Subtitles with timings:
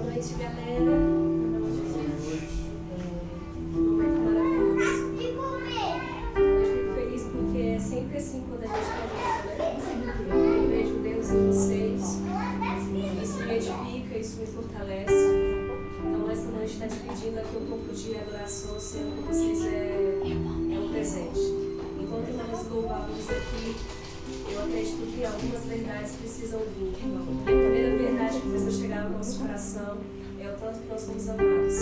[0.00, 0.80] Boa noite, galera.
[0.80, 1.80] Boa noite.
[1.84, 2.42] é Jesus.
[3.52, 5.02] É um momento maravilhoso.
[6.36, 8.96] Eu fico feliz porque é sempre assim quando a gente está
[9.60, 10.56] junto, né?
[10.56, 12.00] Eu vejo Deus em vocês.
[13.22, 15.12] Isso me edifica, isso me fortalece.
[16.02, 20.78] Então, essa noite está dividindo aqui um pouco de adoração, sendo que vocês é, é
[20.78, 21.40] um presente.
[22.00, 23.76] Enquanto nós louvávamos aqui,
[24.50, 27.69] eu acredito que algumas verdades precisam vir, irmão
[28.30, 29.98] verdade que precisa chegar ao nosso coração
[30.40, 31.74] é o tanto que nós somos amados.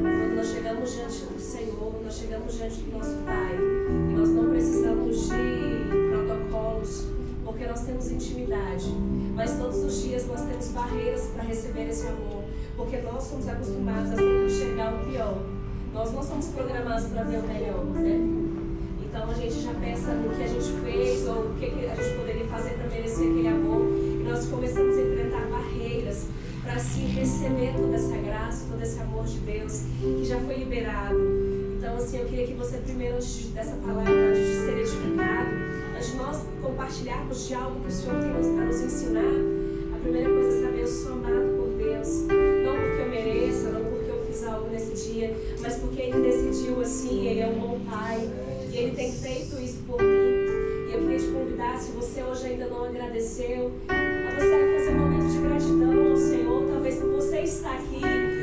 [0.00, 4.50] Quando nós chegamos diante do Senhor, nós chegamos diante do nosso Pai, e nós não
[4.50, 7.06] precisamos de protocolos,
[7.44, 8.92] porque nós temos intimidade.
[9.34, 12.44] Mas todos os dias nós temos barreiras para receber esse amor,
[12.76, 15.42] porque nós somos acostumados a sempre enxergar o pior.
[15.94, 18.48] Nós não somos programados para ver o melhor, né?
[19.08, 22.16] Então a gente já pensa no que a gente fez ou o que a gente
[22.18, 23.80] poderia fazer para merecer aquele amor.
[23.80, 25.00] E nós começamos a
[26.62, 31.16] para assim receber toda essa graça, todo esse amor de Deus que já foi liberado.
[31.78, 35.50] Então, assim, eu queria que você primeiro, antes dessa palavra, antes de ser edificado,
[35.94, 39.34] antes de nós compartilharmos de algo que o Senhor tem para nos ensinar,
[39.94, 42.08] a primeira coisa é saber, eu sou amado por Deus.
[42.64, 46.80] Não porque eu mereça, não porque eu fiz algo nesse dia, mas porque Ele decidiu
[46.80, 48.28] assim, Ele é um bom Pai.
[48.70, 50.06] E Ele tem feito isso por mim.
[50.06, 54.67] E eu queria te convidar, se você hoje ainda não agradeceu, a você
[55.48, 56.62] gratidão ao Senhor.
[56.70, 58.00] Talvez por você estar aqui,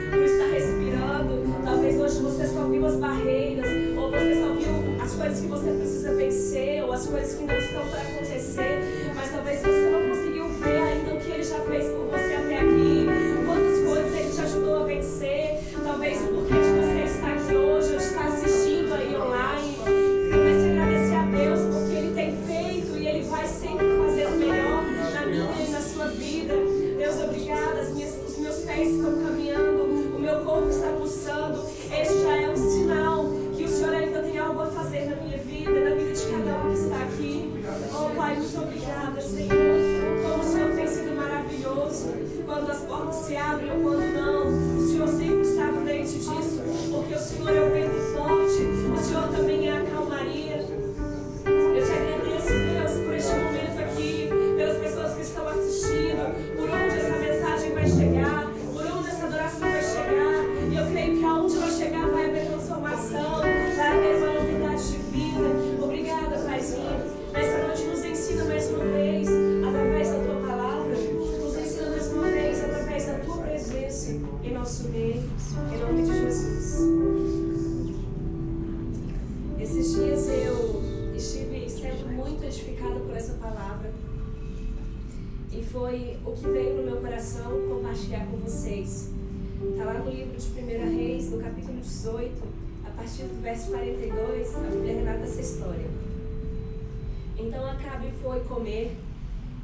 [0.09, 1.63] por estar respirando.
[1.63, 3.67] Talvez hoje você só viu as barreiras,
[3.97, 7.57] ou você só viu as coisas que você precisa vencer, ou as coisas que não
[7.57, 8.24] estão para acontecer.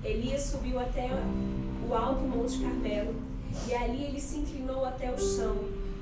[0.03, 1.09] Elias subiu até
[1.88, 3.13] o alto Monte Carmelo,
[3.67, 5.56] e ali ele se inclinou até o chão,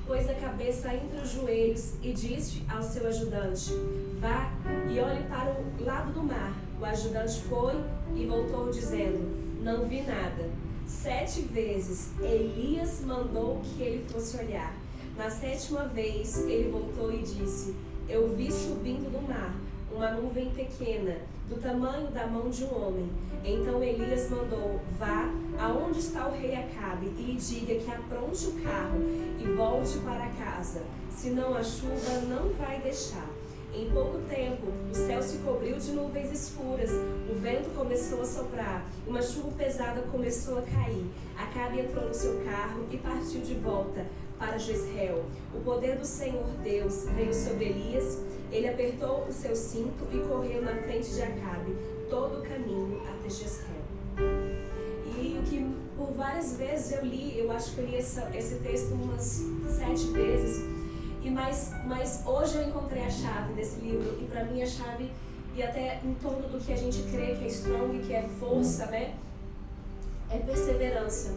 [0.06, 3.72] pôs a cabeça entre os joelhos e disse ao seu ajudante:
[4.18, 4.50] Vá
[4.90, 6.52] e olhe para o lado do mar.
[6.80, 7.74] O ajudante foi
[8.16, 10.48] e voltou dizendo: Não vi nada.
[10.86, 14.74] Sete vezes Elias mandou que ele fosse olhar.
[15.16, 17.74] Na sétima vez ele voltou e disse:
[18.08, 19.54] Eu vi subindo do mar
[20.00, 21.14] uma nuvem pequena,
[21.46, 23.10] do tamanho da mão de um homem.
[23.44, 28.62] Então Elias mandou: Vá aonde está o rei Acabe e lhe diga que apronte o
[28.62, 28.98] carro
[29.38, 30.80] e volte para casa,
[31.10, 33.28] senão a chuva não vai deixar.
[33.74, 36.90] Em pouco tempo, o céu se cobriu de nuvens escuras,
[37.30, 41.04] o vento começou a soprar, uma chuva pesada começou a cair.
[41.38, 44.06] Acabe entrou no seu carro e partiu de volta
[44.38, 45.22] para Jezreel.
[45.54, 48.18] O poder do Senhor Deus veio sobre Elias,
[48.50, 51.76] ele apertou o seu cinto e correu na frente de Acabe
[52.08, 53.80] todo o caminho até Jezreel.
[55.06, 58.56] E o que por várias vezes eu li, eu acho que eu li essa, esse
[58.56, 60.64] texto umas sete vezes,
[61.22, 65.10] e mais, mas hoje eu encontrei a chave desse livro, e para mim a chave,
[65.54, 68.86] e até em torno do que a gente crê que é strong, que é força,
[68.86, 69.14] né?
[70.30, 71.34] É perseverança.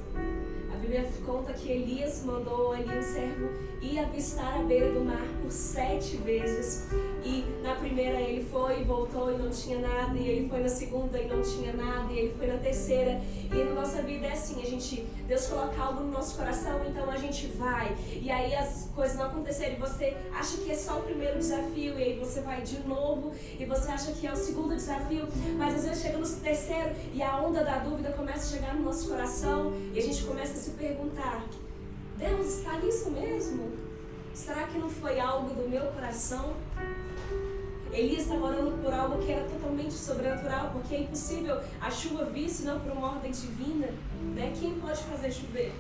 [0.84, 3.50] Bíblia conta que Elias mandou ali um servo
[3.82, 6.90] ir avistar a beira do mar por sete vezes.
[7.24, 10.18] E na primeira ele foi e voltou e não tinha nada.
[10.18, 12.12] E ele foi na segunda e não tinha nada.
[12.12, 13.22] E ele foi na terceira.
[13.50, 17.10] E na nossa vida é assim, a gente, Deus coloca algo no nosso coração, então
[17.10, 17.96] a gente vai.
[18.22, 21.98] E aí as coisas não aconteceram e você acha que é só o primeiro desafio.
[21.98, 25.28] E aí você vai de novo e você acha que é o segundo desafio.
[25.58, 28.84] Mas às vezes chega no terceiro e a onda da dúvida começa a chegar no
[28.84, 29.74] nosso coração.
[29.94, 31.44] E a gente começa a se perguntar:
[32.18, 33.72] Deus está nisso mesmo?
[34.34, 36.54] Será que não foi algo do meu coração?
[37.94, 42.50] Elias estava orando por algo que era totalmente sobrenatural, porque é impossível a chuva vir
[42.50, 43.88] senão por uma ordem divina.
[44.36, 44.52] Né?
[44.60, 45.72] Quem pode fazer chover?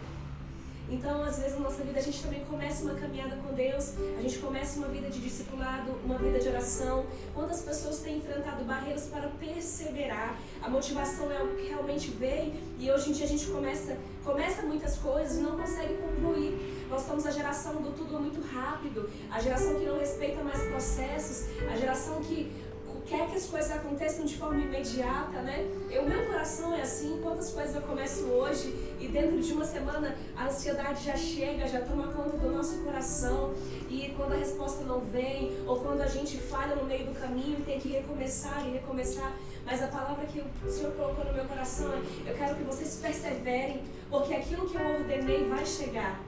[0.89, 4.21] Então, às vezes, na nossa vida, a gente também começa uma caminhada com Deus, a
[4.21, 7.06] gente começa uma vida de discipulado, uma vida de oração.
[7.33, 10.38] Quantas pessoas têm enfrentado barreiras para perseverar?
[10.62, 14.62] A motivação é algo que realmente vem e hoje em dia a gente começa, começa
[14.63, 16.72] muitas coisas e não consegue concluir.
[16.94, 21.48] Nós somos a geração do tudo muito rápido, a geração que não respeita mais processos,
[21.68, 22.54] a geração que
[23.05, 25.65] quer que as coisas aconteçam de forma imediata, né?
[26.01, 30.15] O meu coração é assim, quantas coisas eu começo hoje e dentro de uma semana
[30.35, 33.53] a ansiedade já chega, já toma conta do nosso coração
[33.89, 37.57] e quando a resposta não vem ou quando a gente falha no meio do caminho
[37.59, 39.33] e tem que recomeçar e recomeçar,
[39.65, 42.99] mas a palavra que o Senhor colocou no meu coração é: eu quero que vocês
[43.01, 46.19] perseverem, porque aquilo que eu ordenei vai chegar.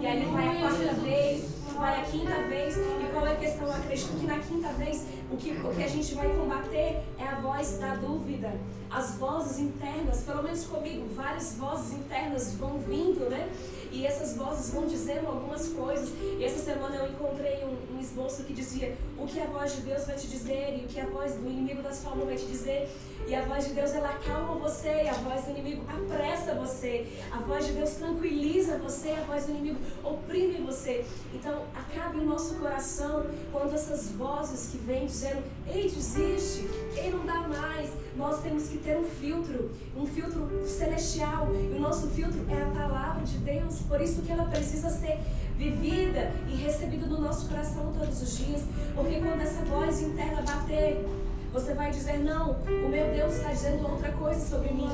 [0.00, 1.44] E ali vai a quarta vez,
[1.74, 2.76] vai a quinta vez.
[2.76, 3.66] E qual é a questão?
[3.66, 7.24] Eu acredito que na quinta vez o que, o que a gente vai combater é
[7.24, 8.52] a voz da dúvida,
[8.90, 10.22] as vozes internas.
[10.22, 13.50] Pelo menos comigo, várias vozes internas vão vindo, né?
[13.90, 16.10] E essas vozes vão dizendo algumas coisas.
[16.38, 19.82] E essa semana eu encontrei um, um esboço que dizia o que a voz de
[19.82, 22.46] Deus vai te dizer e o que a voz do inimigo das formas vai te
[22.46, 22.88] dizer.
[23.26, 27.06] E a voz de Deus ela acalma você, e a voz do inimigo apressa você.
[27.30, 31.04] A voz de Deus tranquiliza você, a voz do inimigo oprime você.
[31.32, 37.24] Então, acabe o nosso coração quando essas vozes que vêm dizendo: "Ei, desiste, ei, não
[37.24, 37.90] dá mais".
[38.16, 41.48] Nós temos que ter um filtro, um filtro celestial.
[41.54, 43.80] E o nosso filtro é a palavra de Deus.
[43.88, 45.18] Por isso que ela precisa ser
[45.56, 48.62] vivida e recebida no nosso coração todos os dias.
[48.94, 51.04] Porque quando essa voz interna bater,
[51.52, 54.88] você vai dizer, não, o meu Deus está dizendo outra coisa sobre mim.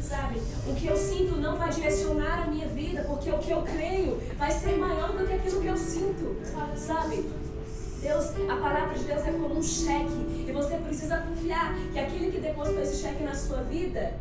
[0.00, 0.38] Sabe?
[0.68, 4.20] O que eu sinto não vai direcionar a minha vida, porque o que eu creio
[4.36, 6.36] vai ser maior do que aquilo que eu sinto.
[6.76, 7.24] Sabe?
[8.02, 10.44] Deus, a palavra de Deus é como um cheque.
[10.46, 14.12] E você precisa confiar que aquele que depositou esse cheque na sua vida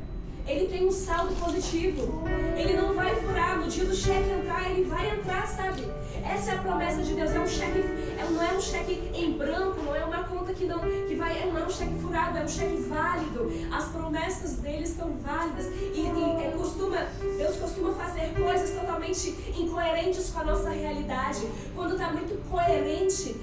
[0.45, 2.23] ele tem um saldo positivo.
[2.57, 3.57] Ele não vai furar.
[3.59, 4.29] No dia do cheque
[4.73, 5.87] ele vai entrar, sabe?
[6.23, 7.31] Essa é a promessa de Deus.
[7.31, 10.65] É um cheque, é, não é um cheque em branco, não é uma conta que
[10.65, 13.51] não, que vai, não é um cheque furado, é um cheque válido.
[13.71, 15.67] As promessas dele são válidas.
[15.67, 16.97] E, e é, costuma,
[17.37, 21.41] Deus costuma fazer coisas totalmente incoerentes com a nossa realidade.
[21.75, 23.35] Quando está muito coerente,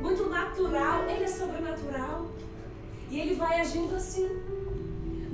[0.00, 2.26] muito natural, ele é sobrenatural.
[3.10, 4.28] E ele vai agindo assim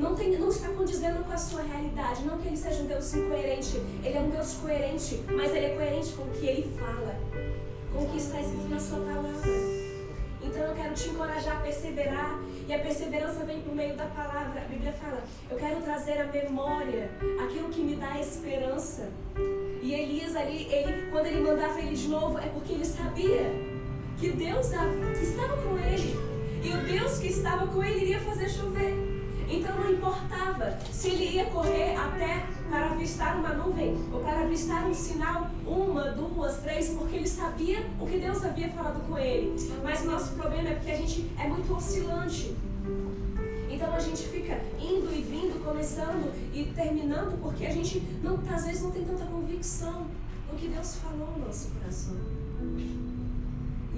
[0.01, 2.25] não, tem, não está condizendo com a sua realidade.
[2.25, 3.77] Não que ele seja um Deus incoerente.
[4.03, 7.15] Ele é um Deus coerente, mas ele é coerente com o que ele fala,
[7.93, 9.31] com o que está escrito na sua palavra.
[10.43, 12.41] Então eu quero te encorajar a perseverar.
[12.67, 14.63] E a perseverança vem por meio da palavra.
[14.63, 17.11] A Bíblia fala: Eu quero trazer à memória
[17.45, 19.11] aquilo que me dá esperança.
[19.83, 23.53] E Elias ali, ele, quando ele mandava ele de novo, é porque ele sabia
[24.19, 26.15] que Deus estava com ele.
[26.63, 29.10] E o Deus que estava com ele iria fazer chover.
[29.51, 34.87] Então não importava se ele ia correr até para avistar uma nuvem ou para avistar
[34.87, 39.57] um sinal, uma, duas, três, porque ele sabia o que Deus havia falado com ele.
[39.83, 42.55] Mas nosso problema é porque a gente é muito oscilante.
[43.69, 48.67] Então a gente fica indo e vindo, começando e terminando, porque a gente não, às
[48.67, 50.07] vezes não tem tanta convicção
[50.51, 52.17] no que Deus falou no nosso coração.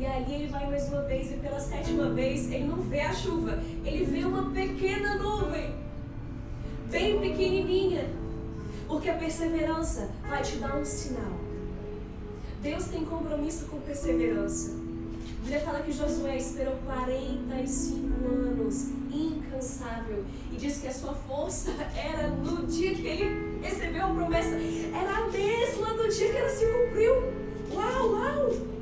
[0.03, 3.13] E ali ele vai mais uma vez, e pela sétima vez ele não vê a
[3.13, 5.73] chuva, ele vê uma pequena nuvem,
[6.91, 8.11] bem pequenininha,
[8.89, 11.39] porque a perseverança vai te dar um sinal.
[12.61, 14.73] Deus tem compromisso com perseverança.
[14.73, 21.71] A Bíblia fala que Josué esperou 45 anos, incansável, e diz que a sua força
[21.95, 26.49] era no dia que ele recebeu a promessa, era a mesma do dia que ela
[26.49, 27.15] se cumpriu.
[27.73, 28.82] Uau, uau!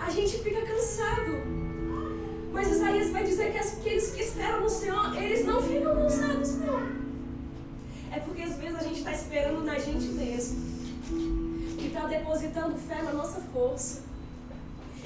[0.00, 1.60] A gente fica cansado.
[2.52, 6.80] Mas Isaías vai dizer que aqueles que esperam no Senhor, eles não ficam cansados, não.
[8.10, 10.58] É porque às vezes a gente está esperando na gente mesmo.
[11.78, 14.02] E está depositando fé na nossa força.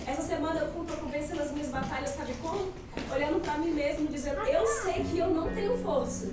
[0.06, 2.68] Essa semana eu estou vencendo as minhas batalhas, sabe como?
[3.12, 6.30] Olhando para mim mesmo, dizendo: Eu sei que eu não tenho força.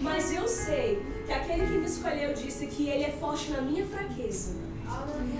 [0.00, 3.86] Mas eu sei que aquele que me escolheu disse que ele é forte na minha
[3.86, 4.71] fraqueza.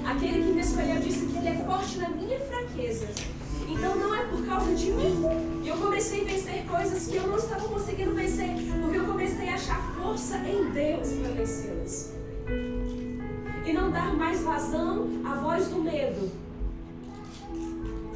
[0.04, 3.09] Aquele que me escolheu disse que ele é forte na minha fraqueza.
[3.68, 5.23] Então não é por causa de mim.
[5.64, 8.49] Eu comecei a vencer coisas que eu não estava conseguindo vencer,
[8.80, 12.12] porque eu comecei a achar força em Deus para vencê-las.
[13.64, 16.30] E não dar mais vazão à voz do medo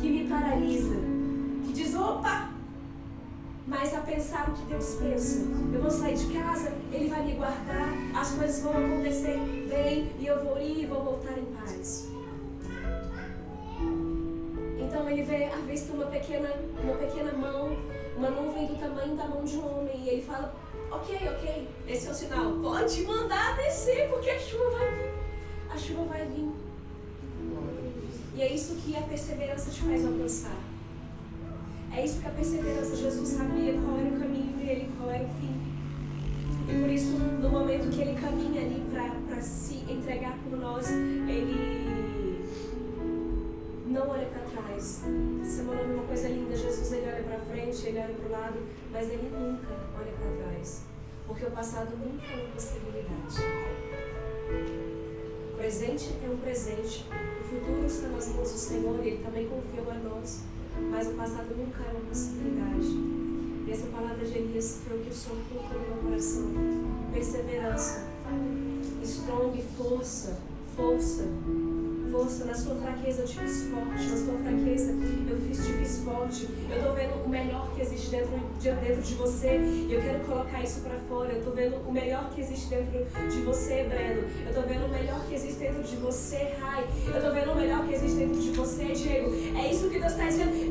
[0.00, 0.96] que me paralisa,
[1.66, 2.45] que diz: opa,
[3.66, 5.44] mas a pensar o que Deus pensa.
[5.72, 9.36] Eu vou sair de casa, Ele vai me guardar, as coisas vão acontecer
[9.68, 12.08] bem e eu vou ir e vou voltar em paz.
[14.78, 16.48] Então ele vê a vista uma pequena,
[16.82, 17.76] uma pequena mão,
[18.16, 20.00] uma nuvem do tamanho da mão de um homem.
[20.04, 20.54] E ele fala:
[20.90, 22.52] Ok, ok, esse é o sinal.
[22.62, 25.14] Pode mandar descer, porque a chuva vai vir.
[25.70, 26.50] A chuva vai vir.
[28.36, 30.65] E é isso que a perseverança te faz alcançar.
[31.96, 35.28] É isso que a perseverança, Jesus sabia qual era o caminho dele, qual era o
[35.40, 35.56] fim.
[36.68, 42.44] E por isso, no momento que ele caminha ali para se entregar por nós, ele
[43.86, 45.04] não olha para trás.
[45.42, 48.58] Semana uma coisa linda, Jesus ele olha para frente, ele olha para o lado,
[48.92, 50.82] mas ele nunca olha para trás.
[51.26, 53.36] Porque o passado nunca é uma possibilidade.
[55.50, 57.06] O presente é um presente.
[57.40, 60.42] O futuro está nas mãos do Senhor e Ele também confiou a nós.
[60.90, 62.86] Mas o passado nunca é uma possibilidade.
[63.66, 66.44] E essa palavra de Elias foi o que o Senhor colocou no meu coração.
[67.12, 68.06] Perseverança,
[69.02, 70.38] strong, força,
[70.76, 71.24] força
[72.16, 74.92] força, na sua fraqueza eu te fiz forte, na sua fraqueza
[75.28, 76.48] eu fiz, te fiz forte.
[76.70, 80.20] Eu estou vendo o melhor que existe dentro de, dentro de você e eu quero
[80.20, 81.32] colocar isso para fora.
[81.32, 84.22] Eu estou vendo o melhor que existe dentro de você, Breno.
[84.44, 86.86] Eu estou vendo o melhor que existe dentro de você, Rai.
[87.06, 89.30] Eu estou vendo o melhor que existe dentro de você, Diego.
[89.58, 90.65] É isso que Deus está dizendo.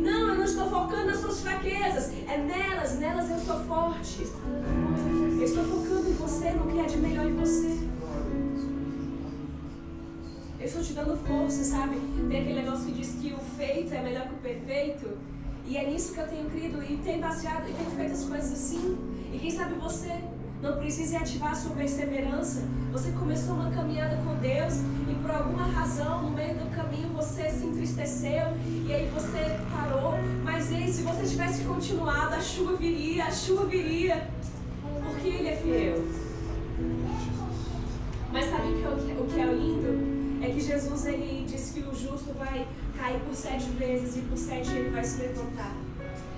[0.55, 2.13] Estou focando nas suas fraquezas.
[2.29, 4.21] É nelas, nelas eu sou forte.
[4.21, 7.77] Eu estou focando em você, no que há de melhor em você.
[10.57, 11.99] Eu estou te dando força, sabe?
[12.29, 15.17] Tem aquele negócio que diz que o feito é melhor que o perfeito.
[15.65, 18.53] E é nisso que eu tenho crido e tenho baseado e tenho feito as coisas
[18.53, 18.97] assim.
[19.33, 20.21] E quem sabe você
[20.61, 22.63] não precisa ativar a sua perseverança.
[22.93, 24.75] Você começou uma caminhada com Deus
[25.11, 28.55] e por alguma razão no meio do caminho você se entristeceu
[28.87, 30.13] e aí você parou.
[30.71, 34.29] Ei, se você tivesse continuado, a chuva viria, a chuva viria.
[35.03, 36.03] Porque Ele é fiel.
[38.31, 40.15] Mas sabe o que é o lindo?
[40.45, 42.67] é que Jesus ele diz que o justo vai
[42.97, 45.75] cair por sete vezes e por sete ele vai se levantar.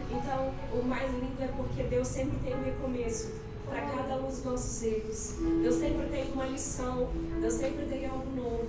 [0.10, 3.34] Então, o mais lindo é porque Deus sempre tem um recomeço
[3.66, 5.36] para cada um dos nossos erros.
[5.62, 7.10] Deus sempre tem uma lição,
[7.42, 8.68] Deus sempre tem algo novo.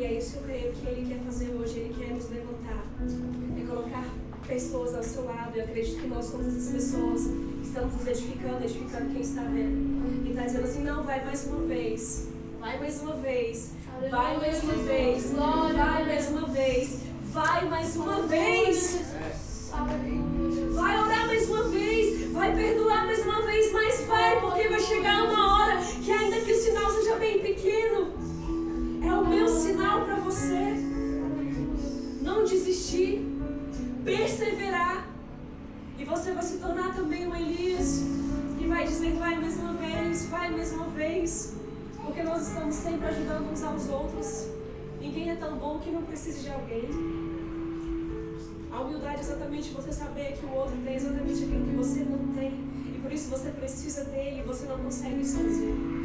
[0.00, 2.30] E, e é isso que eu creio que Ele quer fazer hoje, Ele quer nos
[2.30, 2.84] levantar.
[3.60, 4.04] É colocar
[4.48, 5.54] pessoas ao seu lado.
[5.54, 10.26] Eu acredito que nós somos essas pessoas que estamos nos edificando, edificando quem está vendo.
[10.26, 12.28] E está dizendo assim, não, vai mais uma vez.
[12.58, 13.72] Vai mais uma vez.
[14.10, 15.32] Vai mais uma vez.
[15.32, 17.00] Vai mais uma vez.
[17.32, 19.00] Vai mais uma vez.
[20.72, 22.32] Vai orar mais uma vez.
[22.32, 23.06] Vai perdoar
[29.98, 30.74] para você.
[32.22, 33.26] Não desistir.
[34.04, 35.08] Perseverar.
[35.98, 38.02] E você vai se tornar também um Elias.
[38.58, 40.26] Que vai dizer: vai mais uma vez.
[40.26, 41.54] Vai mais uma vez.
[42.04, 44.46] Porque nós estamos sempre ajudando uns aos outros.
[45.00, 46.88] Ninguém é tão bom que não precise de alguém.
[48.70, 52.32] A humildade é exatamente você saber que o outro tem exatamente aquilo que você não
[52.34, 52.52] tem.
[52.94, 55.99] E por isso você precisa dele você não consegue sozinho.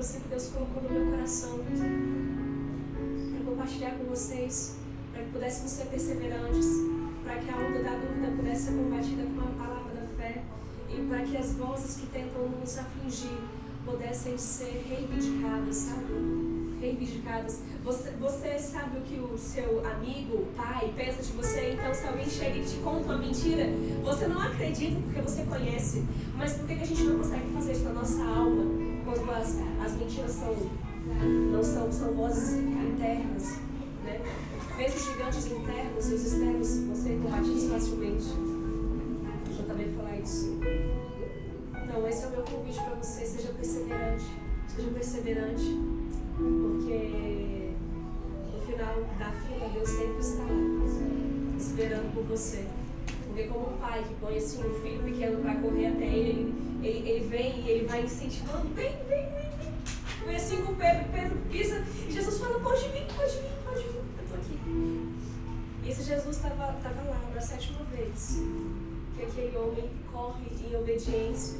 [0.00, 1.58] Assim, que Deus colocou no meu coração.
[3.32, 4.76] Para compartilhar com vocês.
[5.12, 6.66] Para que pudéssemos ser perseverantes.
[7.24, 10.42] Para que a onda da dúvida pudesse ser combatida com a palavra da fé
[10.88, 13.38] e para que as vozes que tentam nos afligir
[13.84, 16.78] pudessem ser reivindicadas, sabe?
[16.80, 17.60] Reivindicadas.
[17.84, 22.28] Você, você sabe o que o seu amigo, pai, pensa de você, então se alguém
[22.28, 23.66] chega e te conta uma mentira,
[24.02, 26.04] você não acredita porque você conhece.
[26.36, 28.77] Mas por que a gente não consegue fazer isso na nossa alma
[29.48, 30.54] as, as mentiras são,
[31.52, 33.56] não são, são vozes internas?
[34.04, 34.20] Né?
[34.76, 38.58] Vê os gigantes internos e os externos vão ser combatidos facilmente
[39.68, 40.58] também falar isso.
[41.84, 43.26] Então, esse é o meu convite para você.
[43.26, 44.24] Seja perseverante.
[44.66, 45.78] Seja perseverante.
[46.36, 47.70] Porque
[48.54, 50.44] no final da fila, Deus sempre está
[51.58, 52.64] esperando por você.
[53.26, 57.08] Porque como um pai que põe assim, um filho pequeno para correr até ele, ele,
[57.08, 59.26] ele, vem e ele vai incentivando, vem, vem,
[60.36, 64.24] assim com Pedro, Pedro pisa e Jesus fala, pode vir, pode vir, pode vir, eu
[64.24, 64.58] estou aqui.
[65.84, 68.38] E esse Jesus estava lá na sétima vez
[69.16, 71.58] que aquele homem corre em obediência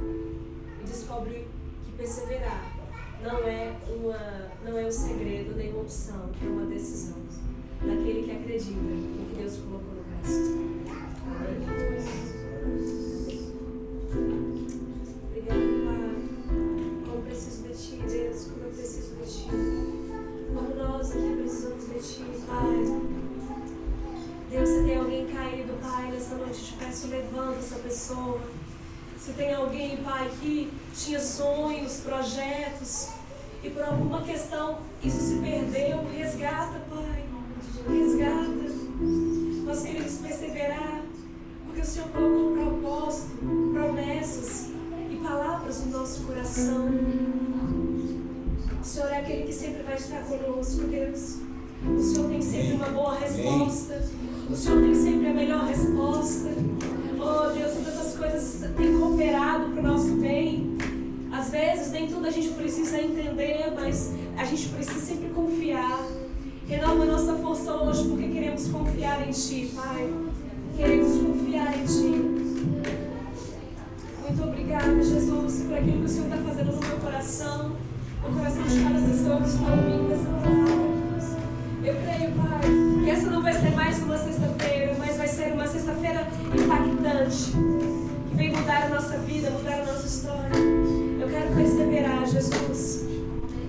[0.00, 1.46] e descobre
[1.84, 2.74] que perseverar
[3.22, 7.16] não é, uma, não é um segredo nem uma opção, é uma decisão
[7.80, 10.64] daquele que acredita no que Deus colocou no resto.
[11.26, 11.93] Amém.
[30.24, 33.08] Pai, que tinha sonhos, projetos,
[33.62, 37.24] e por alguma questão isso se perdeu, resgata, Pai.
[37.88, 38.74] Resgata.
[39.64, 41.02] Nós queremos perseverar,
[41.66, 44.70] porque o Senhor colocou propósito, promessas
[45.10, 46.88] e palavras no nosso coração.
[48.80, 51.38] O Senhor é aquele que sempre vai estar conosco, Deus.
[51.86, 54.02] O Senhor tem sempre uma boa resposta.
[54.50, 56.50] O Senhor tem sempre a melhor resposta.
[57.18, 60.78] Oh Deus, todas as coisas têm cooperado para o nosso bem.
[61.30, 66.00] Às vezes nem tudo a gente precisa entender, mas a gente precisa sempre confiar.
[66.66, 70.10] Renova nossa força hoje porque queremos confiar em Ti, Pai.
[70.76, 72.34] Queremos confiar em Ti.
[74.22, 77.72] Muito obrigada, Jesus, por aquilo que o Senhor está fazendo no meu coração,
[78.22, 80.94] no coração de cada pessoa que está ouvindo essa palavra.
[81.84, 85.66] Eu creio, Pai, que essa não vai ser mais uma sexta-feira, mas vai ser uma
[85.66, 87.83] sexta-feira impactante,
[88.34, 90.56] vem mudar a nossa vida, mudar a nossa história.
[91.20, 93.04] Eu quero perseverar, Jesus.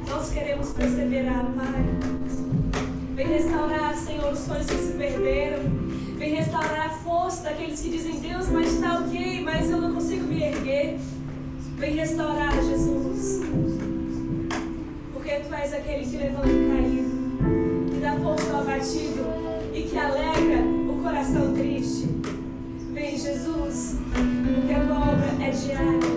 [0.10, 1.86] Nós queremos perseverar, Pai.
[3.16, 5.64] Vem restaurar, Senhor, os sonhos que se perderam.
[6.18, 10.26] Vem restaurar a força daqueles que dizem, Deus, mas está ok, mas eu não consigo
[10.26, 10.98] me erguer.
[11.78, 13.42] Vem restaurar, Jesus.
[15.14, 17.16] Porque Tu és aquele que levanta o caído
[18.06, 19.26] dá força ao abatido
[19.74, 22.08] e que alegra o coração triste.
[22.94, 23.96] Vem, Jesus,
[24.56, 24.80] porque a
[25.46, 26.15] é diária,